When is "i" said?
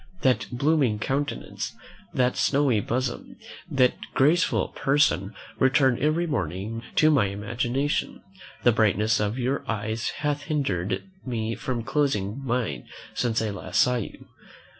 13.43-13.51